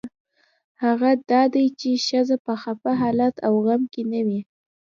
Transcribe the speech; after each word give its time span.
هغه 0.83 1.09
دا 1.31 1.41
دی 1.53 1.65
چې 1.79 1.89
ښځه 2.07 2.35
په 2.45 2.53
خپه 2.61 2.91
حالت 3.01 3.35
او 3.47 3.53
غم 3.65 3.81
کې 3.93 4.01
نه 4.11 4.21
وي. 4.27 4.41